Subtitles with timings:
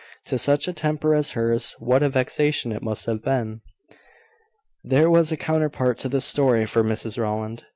[0.25, 3.61] To such a temper as hers, what a vexation it must have been!
[4.83, 7.65] There was a counterpart to this story for Mrs Rowland.